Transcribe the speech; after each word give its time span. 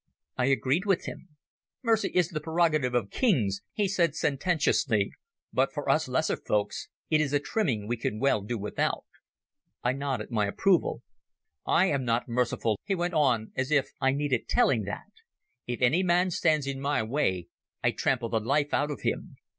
I 0.35 0.45
agreed 0.45 0.87
with 0.87 1.05
him. 1.05 1.27
"Mercy 1.83 2.07
is 2.09 2.29
the 2.29 2.41
prerogative 2.41 2.95
of 2.95 3.11
kings," 3.11 3.61
he 3.71 3.87
said 3.87 4.15
sententiously, 4.15 5.11
"but 5.53 5.71
for 5.71 5.87
us 5.91 6.07
lesser 6.07 6.37
folks 6.37 6.87
it 7.11 7.21
is 7.21 7.33
a 7.33 7.39
trimming 7.39 7.87
we 7.87 7.97
can 7.97 8.19
well 8.19 8.41
do 8.41 8.57
without." 8.57 9.05
I 9.83 9.93
nodded 9.93 10.31
my 10.31 10.47
approval. 10.47 11.03
"I 11.67 11.85
am 11.91 12.03
not 12.03 12.27
merciful," 12.27 12.79
he 12.83 12.95
went 12.95 13.13
on, 13.13 13.51
as 13.55 13.69
if 13.69 13.91
I 14.01 14.11
needed 14.11 14.47
telling 14.49 14.85
that. 14.85 15.11
"If 15.67 15.83
any 15.83 16.01
man 16.01 16.31
stands 16.31 16.65
in 16.65 16.81
my 16.81 17.03
way 17.03 17.49
I 17.83 17.91
trample 17.91 18.29
the 18.29 18.39
life 18.39 18.73
out 18.73 18.89
of 18.89 19.01
him. 19.01 19.35